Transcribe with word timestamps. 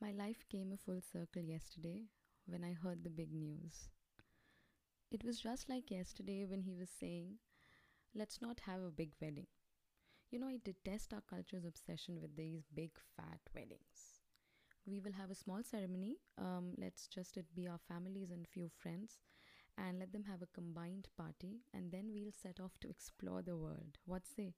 My 0.00 0.10
life 0.12 0.44
came 0.48 0.72
a 0.72 0.76
full 0.76 1.00
circle 1.00 1.42
yesterday 1.42 2.06
when 2.46 2.64
I 2.64 2.72
heard 2.72 3.04
the 3.04 3.10
big 3.10 3.32
news. 3.32 3.88
It 5.10 5.24
was 5.24 5.40
just 5.40 5.68
like 5.68 5.90
yesterday 5.90 6.44
when 6.46 6.62
he 6.62 6.74
was 6.74 6.88
saying, 6.90 7.38
Let's 8.14 8.40
not 8.42 8.60
have 8.60 8.82
a 8.82 8.90
big 8.90 9.12
wedding. 9.20 9.46
You 10.30 10.40
know, 10.40 10.48
I 10.48 10.58
detest 10.64 11.12
our 11.12 11.22
culture's 11.22 11.64
obsession 11.64 12.20
with 12.20 12.36
these 12.36 12.64
big 12.74 12.92
fat 13.16 13.40
weddings. 13.54 14.20
We 14.86 15.00
will 15.00 15.12
have 15.12 15.30
a 15.30 15.34
small 15.34 15.62
ceremony. 15.62 16.16
Um, 16.38 16.74
let's 16.78 17.06
just 17.06 17.36
it 17.36 17.46
be 17.54 17.68
our 17.68 17.78
families 17.88 18.30
and 18.30 18.46
few 18.48 18.68
friends, 18.68 19.20
and 19.78 19.98
let 20.00 20.12
them 20.12 20.24
have 20.24 20.42
a 20.42 20.54
combined 20.54 21.08
party, 21.16 21.60
and 21.74 21.92
then 21.92 22.10
we'll 22.12 22.32
set 22.32 22.60
off 22.60 22.78
to 22.80 22.88
explore 22.90 23.42
the 23.42 23.56
world. 23.56 23.98
What 24.06 24.26
say? 24.26 24.54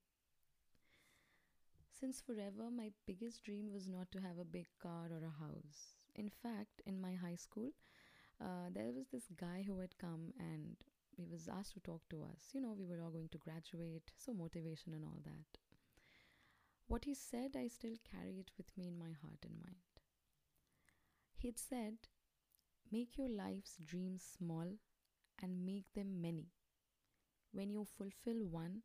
Since 2.03 2.21
forever, 2.21 2.69
my 2.69 2.91
biggest 3.07 3.45
dream 3.45 3.73
was 3.73 3.87
not 3.87 4.11
to 4.11 4.21
have 4.21 4.37
a 4.37 4.45
big 4.45 4.67
car 4.83 5.07
or 5.09 5.25
a 5.25 5.39
house. 5.41 5.95
In 6.17 6.29
fact, 6.29 6.83
in 6.85 7.01
my 7.01 7.15
high 7.15 7.37
school, 7.37 7.71
uh, 8.41 8.71
there 8.73 8.91
was 8.91 9.07
this 9.13 9.29
guy 9.37 9.63
who 9.65 9.79
had 9.79 9.97
come 9.99 10.33
and 10.37 10.75
he 11.17 11.25
was 11.25 11.49
asked 11.49 11.75
to 11.75 11.81
talk 11.81 12.03
to 12.11 12.25
us. 12.25 12.49
You 12.53 12.61
know, 12.61 12.75
we 12.77 12.87
were 12.87 13.01
all 13.01 13.13
going 13.13 13.29
to 13.29 13.39
graduate, 13.39 14.11
so 14.17 14.35
motivation 14.35 14.95
and 14.95 15.05
all 15.05 15.21
that. 15.25 15.61
What 16.89 17.05
he 17.05 17.15
said, 17.15 17.55
I 17.57 17.69
still 17.69 17.95
carry 18.11 18.41
it 18.41 18.51
with 18.57 18.77
me 18.77 18.89
in 18.89 18.99
my 18.99 19.13
heart 19.23 19.39
and 19.45 19.61
mind. 19.63 20.01
He'd 21.37 21.57
said, 21.57 22.09
Make 22.91 23.17
your 23.17 23.29
life's 23.29 23.77
dreams 23.77 24.25
small 24.37 24.67
and 25.41 25.65
make 25.65 25.87
them 25.95 26.21
many. 26.21 26.49
When 27.53 27.71
you 27.71 27.85
fulfill 27.85 28.45
one, 28.45 28.83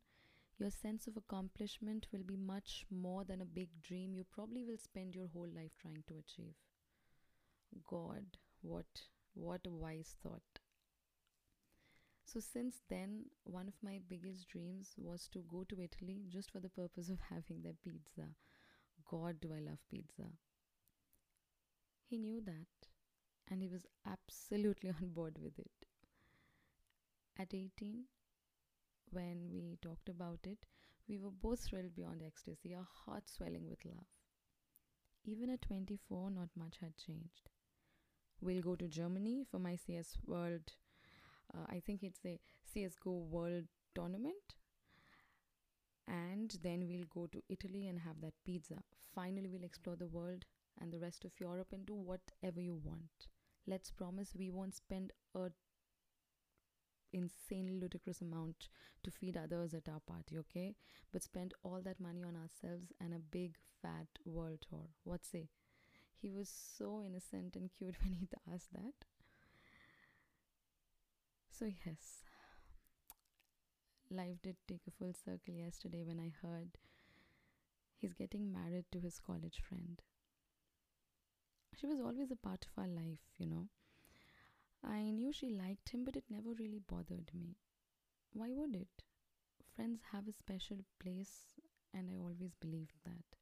your 0.58 0.70
sense 0.70 1.06
of 1.06 1.16
accomplishment 1.16 2.06
will 2.12 2.24
be 2.24 2.36
much 2.36 2.84
more 2.90 3.24
than 3.24 3.40
a 3.40 3.44
big 3.44 3.68
dream 3.82 4.14
you 4.14 4.24
probably 4.24 4.64
will 4.64 4.78
spend 4.78 5.14
your 5.14 5.28
whole 5.28 5.48
life 5.54 5.72
trying 5.80 6.02
to 6.08 6.14
achieve. 6.14 6.54
God, 7.88 8.24
what 8.62 8.86
what 9.34 9.60
a 9.66 9.70
wise 9.70 10.14
thought. 10.22 10.60
So 12.24 12.40
since 12.40 12.82
then, 12.90 13.26
one 13.44 13.68
of 13.68 13.74
my 13.82 14.00
biggest 14.08 14.48
dreams 14.48 14.94
was 14.96 15.28
to 15.32 15.44
go 15.50 15.64
to 15.64 15.80
Italy 15.80 16.24
just 16.28 16.50
for 16.50 16.60
the 16.60 16.68
purpose 16.68 17.08
of 17.08 17.20
having 17.30 17.62
their 17.62 17.76
pizza. 17.84 18.28
God, 19.10 19.40
do 19.40 19.52
I 19.54 19.60
love 19.60 19.78
pizza. 19.90 20.24
He 22.08 22.18
knew 22.18 22.40
that 22.44 22.88
and 23.50 23.62
he 23.62 23.68
was 23.68 23.86
absolutely 24.06 24.90
on 25.02 25.10
board 25.10 25.38
with 25.42 25.58
it. 25.58 25.70
At 27.38 27.54
18, 27.54 28.04
when 29.10 29.50
we 29.52 29.78
talked 29.82 30.08
about 30.08 30.40
it, 30.44 30.58
we 31.08 31.18
were 31.18 31.30
both 31.30 31.60
thrilled 31.60 31.94
beyond 31.94 32.22
ecstasy, 32.24 32.74
our 32.74 32.86
hearts 33.06 33.34
swelling 33.34 33.68
with 33.68 33.84
love. 33.84 34.06
Even 35.24 35.50
at 35.50 35.62
24, 35.62 36.30
not 36.30 36.48
much 36.56 36.76
had 36.80 36.96
changed. 36.96 37.50
We'll 38.40 38.62
go 38.62 38.76
to 38.76 38.88
Germany 38.88 39.44
for 39.50 39.58
my 39.58 39.76
CS 39.76 40.18
World, 40.26 40.72
uh, 41.54 41.66
I 41.68 41.80
think 41.80 42.02
it's 42.02 42.20
a 42.24 42.38
CSGO 42.74 43.28
World 43.28 43.64
Tournament. 43.94 44.54
And 46.06 46.56
then 46.62 46.86
we'll 46.88 47.06
go 47.12 47.26
to 47.26 47.42
Italy 47.48 47.86
and 47.86 47.98
have 47.98 48.20
that 48.22 48.32
pizza. 48.44 48.76
Finally, 49.14 49.48
we'll 49.48 49.64
explore 49.64 49.96
the 49.96 50.06
world 50.06 50.44
and 50.80 50.92
the 50.92 50.98
rest 50.98 51.24
of 51.24 51.32
Europe 51.38 51.68
and 51.72 51.84
do 51.84 51.94
whatever 51.94 52.60
you 52.60 52.80
want. 52.82 53.28
Let's 53.66 53.90
promise 53.90 54.34
we 54.34 54.50
won't 54.50 54.74
spend 54.74 55.12
a 55.34 55.50
insanely 57.12 57.78
ludicrous 57.80 58.20
amount 58.20 58.68
to 59.02 59.10
feed 59.10 59.36
others 59.36 59.74
at 59.74 59.88
our 59.88 60.00
party, 60.00 60.36
okay? 60.38 60.74
But 61.12 61.22
spend 61.22 61.54
all 61.62 61.80
that 61.82 62.00
money 62.00 62.22
on 62.22 62.36
ourselves 62.36 62.92
and 63.00 63.14
a 63.14 63.18
big 63.18 63.56
fat 63.82 64.08
world 64.24 64.64
tour. 64.68 64.88
What 65.04 65.24
say? 65.24 65.48
He 66.16 66.30
was 66.30 66.48
so 66.48 67.02
innocent 67.02 67.56
and 67.56 67.70
cute 67.70 67.96
when 68.02 68.14
he 68.14 68.28
asked 68.52 68.72
that. 68.72 69.06
So, 71.50 71.66
yes, 71.84 72.22
life 74.10 74.36
did 74.42 74.56
take 74.66 74.82
a 74.86 74.90
full 74.90 75.12
circle 75.12 75.54
yesterday 75.54 76.02
when 76.02 76.18
I 76.20 76.32
heard 76.42 76.78
he's 77.96 78.14
getting 78.14 78.50
married 78.52 78.86
to 78.92 79.00
his 79.00 79.18
college 79.18 79.60
friend. 79.68 80.00
She 81.76 81.86
was 81.86 82.00
always 82.00 82.30
a 82.30 82.36
part 82.36 82.66
of 82.66 82.78
our 82.82 82.88
life, 82.88 83.20
you 83.38 83.46
know. 83.46 83.68
I 84.82 85.10
knew 85.10 85.32
she 85.32 85.50
liked 85.50 85.90
him, 85.90 86.04
but 86.04 86.16
it 86.16 86.24
never 86.30 86.52
really 86.54 86.80
bothered 86.80 87.30
me. 87.34 87.56
Why 88.32 88.52
would 88.52 88.74
it? 88.74 89.04
Friends 89.74 90.02
have 90.12 90.26
a 90.26 90.32
special 90.32 90.78
place, 90.98 91.54
and 91.94 92.10
I 92.10 92.16
always 92.16 92.54
believed 92.56 92.94
that. 93.04 93.36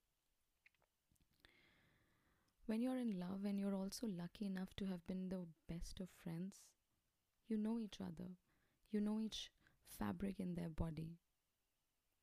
When 2.67 2.83
you're 2.83 2.99
in 2.99 3.19
love 3.19 3.45
and 3.45 3.59
you're 3.59 3.75
also 3.75 4.07
lucky 4.07 4.45
enough 4.47 4.75
to 4.77 4.87
have 4.87 5.07
been 5.07 5.29
the 5.29 5.47
best 5.69 6.01
of 6.01 6.11
friends, 6.11 6.63
you 7.49 7.57
know 7.57 7.79
each 7.81 8.01
other, 8.01 8.37
you 8.91 9.01
know 9.01 9.21
each 9.21 9.53
fabric 9.87 10.41
in 10.41 10.55
their 10.55 10.69
body. 10.69 11.19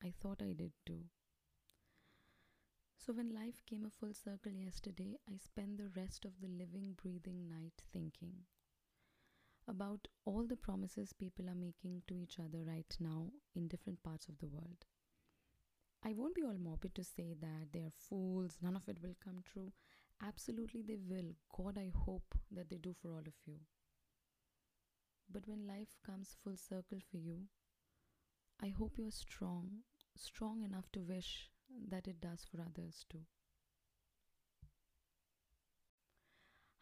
I 0.03 0.11
thought 0.11 0.41
I 0.41 0.53
did 0.53 0.73
too. 0.85 1.05
So, 2.97 3.13
when 3.13 3.33
life 3.33 3.63
came 3.65 3.85
a 3.85 3.89
full 3.89 4.13
circle 4.13 4.51
yesterday, 4.53 5.17
I 5.27 5.37
spent 5.37 5.77
the 5.77 5.89
rest 5.89 6.25
of 6.25 6.39
the 6.41 6.47
living, 6.47 6.93
breathing 7.01 7.47
night 7.47 7.81
thinking 7.91 8.45
about 9.67 10.07
all 10.25 10.45
the 10.45 10.55
promises 10.55 11.13
people 11.13 11.49
are 11.49 11.55
making 11.55 12.01
to 12.07 12.17
each 12.17 12.37
other 12.39 12.63
right 12.65 12.95
now 12.99 13.27
in 13.55 13.67
different 13.67 14.01
parts 14.03 14.27
of 14.27 14.37
the 14.39 14.47
world. 14.47 14.85
I 16.03 16.13
won't 16.13 16.35
be 16.35 16.43
all 16.43 16.57
morbid 16.59 16.95
to 16.95 17.03
say 17.03 17.35
that 17.39 17.71
they 17.71 17.79
are 17.79 17.91
fools, 18.09 18.57
none 18.61 18.75
of 18.75 18.87
it 18.89 18.97
will 19.01 19.15
come 19.23 19.41
true. 19.45 19.71
Absolutely, 20.21 20.81
they 20.81 20.97
will. 20.97 21.35
God, 21.55 21.77
I 21.77 21.91
hope 21.95 22.35
that 22.51 22.69
they 22.69 22.77
do 22.77 22.93
for 23.01 23.09
all 23.09 23.19
of 23.25 23.33
you. 23.45 23.59
But 25.31 25.47
when 25.47 25.65
life 25.67 25.97
comes 26.05 26.35
full 26.43 26.57
circle 26.57 26.99
for 27.09 27.17
you, 27.17 27.43
I 28.61 28.69
hope 28.69 28.97
you're 28.97 29.11
strong, 29.11 29.83
strong 30.15 30.63
enough 30.63 30.91
to 30.93 31.01
wish 31.01 31.49
that 31.89 32.07
it 32.07 32.21
does 32.21 32.45
for 32.49 32.61
others 32.61 33.05
too. 33.09 33.21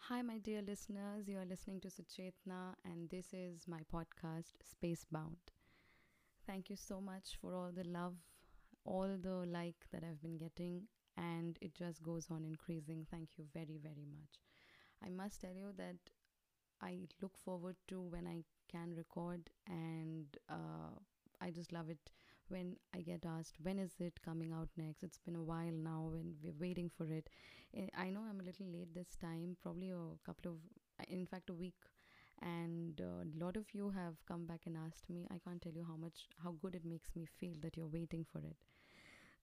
Hi, 0.10 0.22
my 0.22 0.38
dear 0.38 0.62
listeners. 0.62 1.30
You 1.30 1.38
are 1.38 1.46
listening 1.46 1.80
to 1.82 1.88
Suchetna, 1.88 2.76
and 2.84 3.10
this 3.10 3.34
is 3.34 3.68
my 3.70 3.80
podcast, 3.94 4.56
Spacebound. 4.66 5.38
Thank 6.46 6.70
you 6.70 6.76
so 6.76 7.00
much 7.02 7.38
for 7.40 7.56
all 7.56 7.72
the 7.74 7.84
love, 7.88 8.16
all 8.86 9.18
the 9.22 9.46
like 9.48 9.86
that 9.92 10.04
I've 10.04 10.22
been 10.22 10.38
getting, 10.38 10.84
and 11.18 11.58
it 11.62 11.74
just 11.76 12.04
goes 12.04 12.28
on 12.32 12.44
increasing. 12.46 13.06
Thank 13.10 13.30
you 13.38 13.46
very, 13.54 13.78
very 13.82 14.06
much. 14.12 14.40
I 15.06 15.10
must 15.10 15.42
tell 15.42 15.56
you 15.56 15.74
that 15.78 15.98
I 16.82 17.00
look 17.22 17.38
forward 17.38 17.78
to 17.90 18.02
when 18.02 18.28
I 18.28 18.44
can 18.72 18.96
record 18.96 19.50
and 19.68 20.26
uh, 20.50 20.96
I 21.42 21.52
just 21.52 21.72
love 21.74 21.90
it 21.90 22.12
when 22.52 22.76
I 22.96 23.02
get 23.02 23.26
asked, 23.26 23.56
when 23.64 23.80
is 23.80 23.94
it 24.00 24.22
coming 24.24 24.52
out 24.54 24.70
next? 24.78 25.04
It's 25.04 25.20
been 25.20 25.36
a 25.36 25.44
while 25.44 25.72
now 25.72 26.12
and 26.14 26.36
we're 26.44 26.60
waiting 26.60 26.90
for 26.98 27.06
it. 27.12 27.30
Eh, 27.76 27.88
I 27.98 28.10
know 28.12 28.22
I'm 28.30 28.40
a 28.40 28.44
little 28.44 28.68
late 28.68 28.94
this 28.94 29.16
time, 29.22 29.58
probably 29.62 29.90
a 29.92 30.18
couple 30.26 30.52
of, 30.52 30.58
in 31.10 31.26
fact, 31.26 31.50
a 31.50 31.54
week. 31.54 31.76
And 32.42 33.00
uh, 33.02 33.24
a 33.24 33.44
lot 33.46 33.58
of 33.58 33.66
you 33.74 33.92
have 33.92 34.16
come 34.28 34.46
back 34.46 34.62
and 34.66 34.76
asked 34.78 35.10
me. 35.10 35.28
I 35.32 35.40
can't 35.48 35.62
tell 35.62 35.74
you 35.74 35.86
how 35.88 35.96
much, 35.96 36.28
how 36.44 36.56
good 36.62 36.76
it 36.76 36.86
makes 36.86 37.10
me 37.16 37.26
feel 37.40 37.54
that 37.62 37.78
you're 37.78 37.88
waiting 37.88 38.26
for 38.32 38.40
it. 38.40 38.58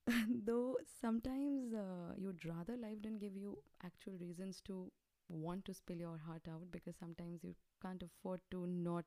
Though 0.46 0.76
sometimes 1.00 1.72
uh, 1.75 2.14
you'd 2.16 2.44
rather 2.44 2.76
life 2.76 3.02
didn't 3.02 3.20
give 3.20 3.36
you 3.36 3.58
actual 3.84 4.14
reasons 4.20 4.60
to 4.66 4.90
want 5.28 5.64
to 5.66 5.75
spill 5.75 5.98
your 5.98 6.19
heart 6.26 6.42
out 6.50 6.70
because 6.70 6.96
sometimes 6.98 7.44
you 7.44 7.54
can't 7.82 8.02
afford 8.02 8.40
to 8.50 8.66
not, 8.66 9.04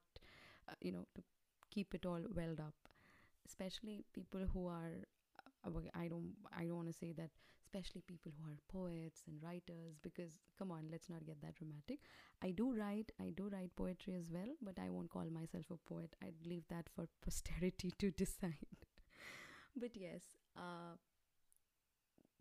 uh, 0.69 0.73
you 0.81 0.91
know, 0.91 1.06
to 1.16 1.23
keep 1.72 1.94
it 1.95 2.06
all 2.06 2.22
welled 2.35 2.59
up 2.59 2.73
especially 3.47 4.06
people 4.13 4.41
who 4.53 4.68
are 4.68 5.06
uh, 5.66 5.69
I 5.96 6.07
don't 6.07 6.34
I 6.57 6.66
don't 6.66 6.75
want 6.75 6.88
to 6.88 6.94
say 6.97 7.13
that 7.18 7.29
especially 7.66 8.02
people 8.07 8.31
who 8.38 8.50
are 8.52 8.57
poets 8.72 9.22
and 9.28 9.41
writers 9.41 9.96
because 10.02 10.39
come 10.57 10.71
on 10.71 10.88
let's 10.92 11.10
not 11.10 11.25
get 11.25 11.42
that 11.42 11.56
dramatic. 11.56 12.00
I 12.44 12.51
do 12.51 12.74
write 12.74 13.12
I 13.19 13.31
do 13.36 13.50
write 13.51 13.75
poetry 13.75 14.16
as 14.16 14.30
well 14.31 14.50
but 14.62 14.77
I 14.80 14.89
won't 14.89 15.10
call 15.10 15.25
myself 15.31 15.66
a 15.71 15.77
poet. 15.89 16.16
I'd 16.24 16.45
leave 16.45 16.63
that 16.69 16.88
for 16.95 17.07
posterity 17.24 17.94
to 18.00 18.12
decide. 18.12 18.68
But 19.75 19.95
yes 19.95 20.24
uh, 20.57 20.95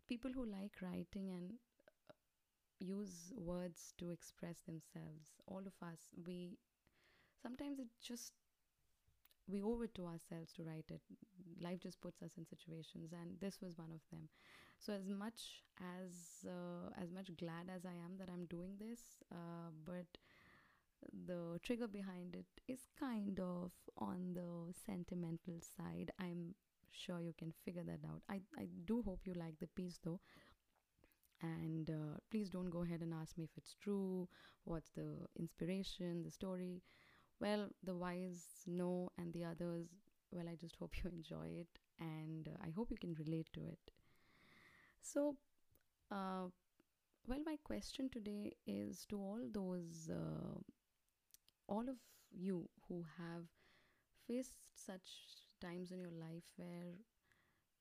people 0.07 0.31
who 0.33 0.45
like 0.45 0.73
writing 0.81 1.29
and 1.31 1.53
uh, 2.09 2.13
use 2.79 3.33
words 3.37 3.93
to 3.97 4.09
express 4.11 4.59
themselves 4.67 5.29
all 5.47 5.63
of 5.71 5.77
us 5.87 6.01
we 6.27 6.57
sometimes 7.41 7.79
it 7.79 7.89
just 8.01 8.33
we 9.47 9.61
owe 9.61 9.81
it 9.81 9.93
to 9.95 10.05
ourselves 10.05 10.51
to 10.53 10.63
write 10.63 10.89
it. 10.89 11.01
Life 11.61 11.79
just 11.81 12.01
puts 12.01 12.21
us 12.21 12.31
in 12.37 12.45
situations 12.45 13.11
and 13.13 13.39
this 13.39 13.61
was 13.61 13.77
one 13.77 13.91
of 13.91 14.01
them. 14.11 14.29
So 14.79 14.93
as 14.93 15.07
much 15.07 15.63
as 15.79 16.45
uh, 16.47 16.89
as 17.01 17.11
much 17.11 17.29
glad 17.37 17.69
as 17.73 17.85
i 17.85 17.93
am 17.93 18.17
that 18.17 18.29
i'm 18.29 18.45
doing 18.45 18.73
this 18.79 18.99
uh, 19.31 19.69
but 19.85 20.07
the 21.27 21.59
trigger 21.63 21.87
behind 21.87 22.35
it 22.35 22.45
is 22.67 22.79
kind 22.99 23.39
of 23.39 23.71
on 23.97 24.33
the 24.33 24.73
sentimental 24.85 25.59
side. 25.77 26.11
I'm 26.19 26.55
sure 26.91 27.21
you 27.21 27.33
can 27.37 27.51
figure 27.65 27.83
that 27.83 27.99
out. 28.07 28.21
I 28.29 28.41
i 28.57 28.67
do 28.85 29.01
hope 29.03 29.21
you 29.25 29.33
like 29.33 29.59
the 29.59 29.67
piece 29.67 29.99
though. 30.03 30.19
And 31.41 31.89
uh, 31.89 32.19
please 32.29 32.49
don't 32.49 32.69
go 32.69 32.83
ahead 32.83 33.01
and 33.01 33.13
ask 33.13 33.37
me 33.37 33.43
if 33.45 33.49
it's 33.57 33.75
true, 33.81 34.27
what's 34.63 34.91
the 34.91 35.17
inspiration, 35.39 36.23
the 36.23 36.29
story. 36.31 36.83
Well, 37.41 37.69
the 37.83 37.93
wise 37.93 38.45
know, 38.65 39.11
and 39.17 39.33
the 39.33 39.43
others, 39.43 39.89
well, 40.31 40.47
I 40.47 40.55
just 40.55 40.75
hope 40.79 41.03
you 41.03 41.09
enjoy 41.11 41.47
it 41.59 41.79
and 41.99 42.47
uh, 42.47 42.51
I 42.65 42.69
hope 42.69 42.89
you 42.89 42.97
can 42.97 43.15
relate 43.15 43.49
to 43.53 43.65
it. 43.65 43.91
So, 45.01 45.35
uh, 46.11 46.47
well, 47.27 47.39
my 47.45 47.57
question 47.63 48.09
today 48.09 48.53
is 48.67 49.05
to 49.09 49.17
all 49.19 49.41
those, 49.53 50.09
uh, 50.11 50.59
all 51.67 51.87
of 51.89 51.97
you 52.31 52.69
who 52.87 53.03
have 53.17 53.45
faced 54.27 54.55
such 54.75 55.09
times 55.61 55.91
in 55.91 55.99
your 55.99 56.11
life 56.19 56.45
where, 56.57 56.95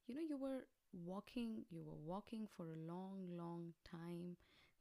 you 0.06 0.14
know, 0.14 0.22
you 0.28 0.38
were 0.38 0.66
walking, 0.92 1.64
you 1.70 1.82
were 1.82 1.98
walking 2.04 2.46
for 2.56 2.66
a 2.70 2.92
long, 2.92 3.28
long 3.36 3.72
time, 3.90 4.36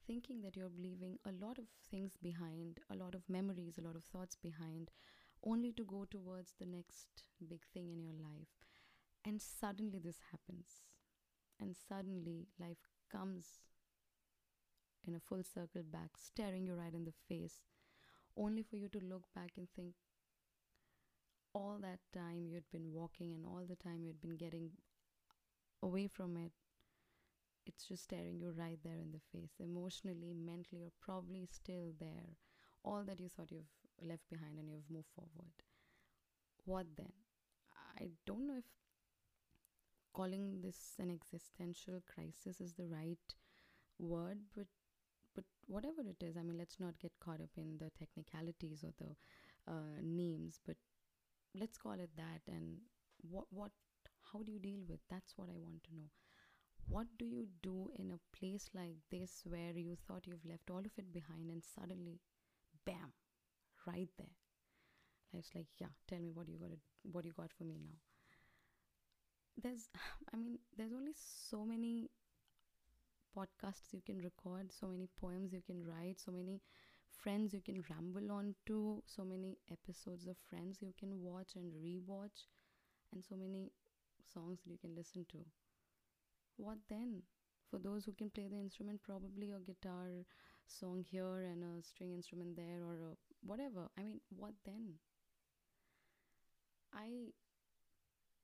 thinking 0.10 0.42
that 0.42 0.58
you're 0.58 0.72
leaving 0.76 1.20
a 1.24 1.46
lot 1.46 1.60
of 1.60 1.66
things 1.92 2.14
behind, 2.24 2.80
a 2.90 2.96
lot 2.96 3.14
of 3.14 3.22
memories, 3.30 3.78
a 3.78 3.86
lot 3.86 3.96
of 3.96 4.04
thoughts 4.04 4.36
behind, 4.42 4.90
only 5.46 5.72
to 5.72 5.86
go 5.86 6.04
towards 6.10 6.54
the 6.60 6.66
next 6.66 7.26
big 7.48 7.62
thing 7.72 7.92
in 7.92 8.02
your 8.02 8.14
life. 8.14 8.50
And 9.24 9.40
suddenly 9.40 10.00
this 10.04 10.18
happens. 10.32 10.82
And 11.60 11.76
suddenly 11.78 12.48
life 12.60 12.88
comes 13.12 13.60
in 15.08 15.14
a 15.14 15.20
full 15.20 15.44
circle 15.44 15.84
back, 15.84 16.18
staring 16.18 16.66
you 16.66 16.74
right 16.74 16.94
in 16.94 17.06
the 17.06 17.14
face, 17.28 17.60
only 18.36 18.64
for 18.64 18.78
you 18.78 18.90
to 18.90 19.00
look 19.00 19.26
back 19.36 19.52
and 19.58 19.68
think 19.76 19.94
all 21.54 21.78
that 21.82 22.00
time 22.18 22.48
you'd 22.48 22.72
been 22.72 22.94
walking 22.94 23.36
and 23.36 23.46
all 23.46 23.64
the 23.70 23.76
time 23.76 24.04
you'd 24.04 24.22
been 24.22 24.38
getting 24.38 24.72
away 25.84 26.08
from 26.08 26.36
it, 26.36 26.54
it's 27.70 27.86
just 27.88 28.04
staring 28.04 28.40
you 28.40 28.52
right 28.52 28.80
there 28.84 29.00
in 29.06 29.12
the 29.12 29.22
face. 29.32 29.54
Emotionally, 29.60 30.34
mentally, 30.34 30.82
you're 30.82 31.00
probably 31.02 31.48
still 31.52 31.94
there. 32.00 32.36
All 32.84 33.04
that 33.06 33.20
you 33.20 33.30
thought 33.30 33.52
you've 33.52 33.76
left 34.02 34.30
behind 34.30 34.58
and 34.60 34.70
you've 34.70 34.90
moved 34.90 35.10
forward. 35.16 35.54
What 36.66 36.88
then? 36.96 37.12
I 38.00 38.12
don't 38.26 38.48
know 38.48 38.58
if 38.58 38.66
calling 40.14 40.62
this 40.62 40.96
an 41.00 41.10
existential 41.10 42.02
crisis 42.14 42.60
is 42.62 42.74
the 42.74 42.88
right 42.88 43.36
word, 44.00 44.40
but 44.56 44.68
but 45.36 45.46
whatever 45.68 46.02
it 46.02 46.24
is, 46.24 46.38
I 46.38 46.44
mean, 46.44 46.58
let's 46.58 46.80
not 46.80 47.00
get 47.00 47.14
caught 47.20 47.42
up 47.42 47.52
in 47.58 47.78
the 47.80 47.92
technicalities 47.98 48.84
or 48.84 48.94
the 48.98 49.16
uh, 49.72 50.02
names, 50.04 50.60
but 50.66 50.78
let's 51.56 51.78
call 51.78 51.94
it 51.94 52.12
that. 52.18 52.42
And 52.48 52.80
what 53.22 53.46
what 53.52 53.72
how 54.34 54.44
do 54.44 54.52
you 54.52 54.60
deal 54.60 54.82
with? 54.88 55.00
That's 55.10 55.34
what 55.38 55.50
I 55.50 55.58
want 55.58 55.84
to 55.86 55.96
know. 55.96 56.10
What 56.90 57.06
do 57.20 57.26
you 57.26 57.48
do 57.62 57.92
in 58.00 58.12
a 58.12 58.38
place 58.38 58.68
like 58.74 58.96
this 59.12 59.44
where 59.46 59.78
you 59.78 59.96
thought 59.96 60.26
you've 60.26 60.46
left 60.46 60.72
all 60.72 60.80
of 60.80 60.98
it 60.98 61.14
behind 61.14 61.52
and 61.52 61.64
suddenly, 61.64 62.20
bam, 62.84 63.14
right 63.86 64.10
there. 64.18 64.36
It's 65.34 65.54
like, 65.54 65.68
yeah, 65.78 65.94
tell 66.08 66.18
me 66.20 66.32
what 66.34 66.50
you 66.50 66.58
got. 66.58 66.72
What 67.04 67.26
you 67.26 67.34
got 67.38 67.52
for 67.56 67.64
me 67.64 67.78
now? 67.80 67.96
There's, 69.62 69.88
I 70.34 70.38
mean, 70.38 70.58
there's 70.76 70.94
only 70.94 71.14
so 71.16 71.64
many 71.64 72.10
podcasts 73.38 73.94
you 73.94 74.02
can 74.04 74.18
record, 74.18 74.72
so 74.72 74.88
many 74.88 75.08
poems 75.22 75.54
you 75.54 75.62
can 75.62 75.84
write, 75.86 76.20
so 76.20 76.32
many 76.32 76.60
friends 77.12 77.54
you 77.54 77.62
can 77.62 77.84
ramble 77.90 78.32
on 78.32 78.56
to, 78.66 79.04
so 79.06 79.24
many 79.24 79.58
episodes 79.72 80.26
of 80.26 80.38
Friends 80.50 80.80
you 80.82 80.94
can 80.98 81.22
watch 81.22 81.56
and 81.56 81.72
rewatch, 81.74 82.48
and 83.14 83.24
so 83.24 83.36
many 83.36 83.72
songs 84.34 84.60
that 84.64 84.72
you 84.72 84.78
can 84.78 84.96
listen 84.96 85.26
to. 85.32 85.38
What 86.60 86.78
then? 86.90 87.24
For 87.72 87.80
those 87.80 88.04
who 88.06 88.12
can 88.12 88.30
play 88.30 88.48
the 88.50 88.58
instrument, 88.60 89.02
probably 89.02 89.52
a 89.52 89.60
guitar 89.60 90.26
song 90.68 91.06
here 91.10 91.40
and 91.40 91.64
a 91.64 91.82
string 91.84 92.14
instrument 92.14 92.56
there, 92.58 92.82
or 92.84 92.96
a 92.96 93.16
whatever. 93.42 93.88
I 93.98 94.04
mean, 94.04 94.20
what 94.30 94.54
then? 94.66 94.96
I 96.94 97.32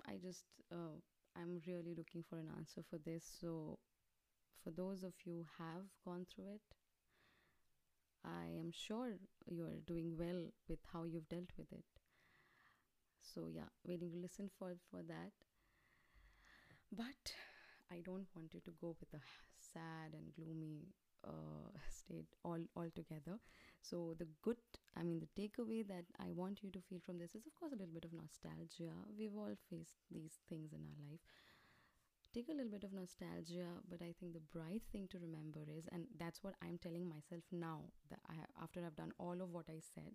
I 0.08 0.18
just 0.22 0.46
uh, 0.72 0.96
I'm 1.36 1.62
really 1.68 1.94
looking 1.98 2.24
for 2.30 2.40
an 2.40 2.48
answer 2.58 2.82
for 2.90 2.98
this. 3.00 3.26
So 3.42 3.80
for 4.64 4.72
those 4.72 5.04
of 5.04 5.14
you 5.26 5.46
have 5.58 5.84
gone 6.06 6.26
through 6.34 6.54
it, 6.56 6.76
I 8.24 8.46
am 8.60 8.72
sure 8.72 9.18
you're 9.46 9.80
doing 9.86 10.16
well 10.18 10.54
with 10.70 10.80
how 10.94 11.04
you've 11.04 11.28
dealt 11.30 11.52
with 11.58 11.72
it. 11.74 11.86
So 13.22 13.50
yeah, 13.50 13.70
waiting 13.84 14.12
to 14.12 14.18
listen 14.18 14.50
for 14.58 14.78
for 14.90 15.04
that. 15.04 15.34
But 16.92 17.34
I 17.92 18.02
don't 18.04 18.28
want 18.36 18.54
you 18.54 18.62
to 18.66 18.72
go 18.80 18.96
with 19.00 19.14
a 19.14 19.24
sad 19.74 20.14
and 20.14 20.34
gloomy 20.36 20.88
uh, 21.28 21.72
state 21.90 22.28
all 22.44 22.60
altogether. 22.76 23.40
So 23.82 24.16
the 24.18 24.28
good, 24.42 24.58
I 24.98 25.04
mean, 25.04 25.20
the 25.20 25.30
takeaway 25.40 25.88
that 25.88 26.06
I 26.20 26.32
want 26.32 26.64
you 26.64 26.72
to 26.72 26.80
feel 26.90 27.00
from 27.06 27.20
this 27.20 27.36
is, 27.36 27.46
of 27.46 27.54
course, 27.54 27.72
a 27.74 27.76
little 27.76 27.94
bit 27.94 28.06
of 28.06 28.14
nostalgia. 28.14 28.94
We've 29.18 29.36
all 29.36 29.56
faced 29.70 29.98
these 30.12 30.40
things 30.50 30.74
in 30.74 30.82
our 30.82 30.98
life. 31.10 31.20
Take 32.34 32.50
a 32.50 32.54
little 32.54 32.72
bit 32.72 32.84
of 32.84 32.92
nostalgia, 32.92 33.80
but 33.90 34.02
I 34.02 34.14
think 34.20 34.34
the 34.34 34.44
bright 34.52 34.84
thing 34.92 35.08
to 35.12 35.20
remember 35.20 35.62
is, 35.72 35.86
and 35.92 36.06
that's 36.20 36.44
what 36.44 36.56
I'm 36.62 36.78
telling 36.78 37.08
myself 37.08 37.44
now 37.52 37.84
that 38.10 38.20
I, 38.28 38.36
after 38.62 38.86
I've 38.86 38.96
done 38.98 39.14
all 39.18 39.42
of 39.42 39.52
what 39.52 39.66
I 39.70 39.80
said, 39.80 40.12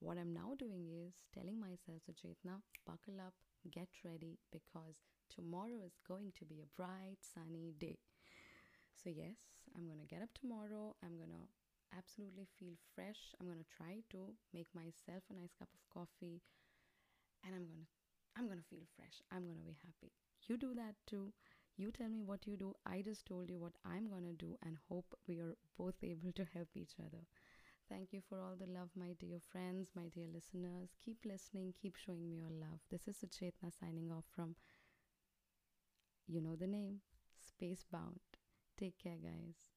what 0.00 0.18
I'm 0.18 0.32
now 0.32 0.54
doing 0.58 0.88
is 0.88 1.14
telling 1.34 1.60
myself, 1.60 2.02
so 2.06 2.12
Chetna, 2.12 2.62
buckle 2.86 3.20
up, 3.20 3.34
get 3.70 3.88
ready, 4.04 4.38
because 4.50 4.96
tomorrow 5.34 5.80
is 5.86 5.98
going 6.06 6.32
to 6.38 6.44
be 6.44 6.60
a 6.60 6.70
bright, 6.76 7.18
sunny 7.22 7.74
day. 7.78 7.98
So, 8.94 9.10
yes, 9.10 9.38
I'm 9.76 9.86
gonna 9.88 10.06
get 10.08 10.22
up 10.22 10.30
tomorrow. 10.34 10.96
I'm 11.02 11.18
gonna 11.18 11.48
absolutely 11.96 12.46
feel 12.58 12.74
fresh. 12.94 13.34
I'm 13.40 13.48
gonna 13.48 13.68
try 13.76 14.02
to 14.10 14.34
make 14.54 14.68
myself 14.74 15.24
a 15.30 15.34
nice 15.34 15.52
cup 15.58 15.68
of 15.74 15.82
coffee 15.92 16.40
and 17.44 17.54
I'm 17.54 17.64
gonna 17.66 17.86
I'm 18.36 18.48
gonna 18.48 18.66
feel 18.70 18.86
fresh. 18.96 19.20
I'm 19.30 19.46
gonna 19.46 19.66
be 19.66 19.76
happy. 19.84 20.12
You 20.48 20.56
do 20.56 20.74
that 20.74 20.94
too. 21.06 21.32
You 21.76 21.90
tell 21.90 22.08
me 22.08 22.22
what 22.22 22.46
you 22.46 22.56
do. 22.56 22.74
I 22.86 23.02
just 23.02 23.26
told 23.26 23.50
you 23.50 23.58
what 23.58 23.72
I'm 23.84 24.08
gonna 24.08 24.32
do 24.38 24.56
and 24.64 24.76
hope 24.88 25.14
we 25.28 25.38
are 25.40 25.56
both 25.78 25.94
able 26.02 26.32
to 26.32 26.46
help 26.54 26.68
each 26.74 26.94
other. 26.98 27.24
Thank 27.88 28.12
you 28.12 28.22
for 28.28 28.40
all 28.40 28.56
the 28.58 28.72
love, 28.72 28.90
my 28.96 29.14
dear 29.20 29.40
friends, 29.52 29.90
my 29.94 30.08
dear 30.14 30.26
listeners. 30.32 30.90
Keep 31.04 31.26
listening, 31.26 31.74
keep 31.80 31.96
showing 31.96 32.28
me 32.30 32.36
your 32.36 32.50
love. 32.50 32.80
This 32.90 33.08
is 33.08 33.16
Suchetna 33.18 33.70
signing 33.78 34.10
off 34.12 34.24
from, 34.34 34.56
you 36.26 36.40
know 36.40 36.56
the 36.56 36.66
name, 36.66 37.00
Spacebound. 37.40 38.18
Take 38.76 38.98
care, 38.98 39.18
guys. 39.22 39.71